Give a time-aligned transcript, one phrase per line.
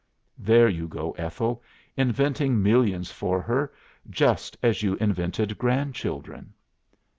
[0.49, 1.61] '""'There you go, Ethel,
[1.95, 3.71] inventing millions for her
[4.09, 6.55] just as you invented grandchildren.